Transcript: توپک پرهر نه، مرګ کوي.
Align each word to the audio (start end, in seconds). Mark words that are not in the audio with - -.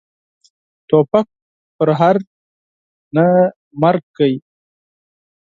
توپک 0.89 1.27
پرهر 1.77 2.15
نه، 3.15 3.25
مرګ 3.81 4.03
کوي. 4.17 4.37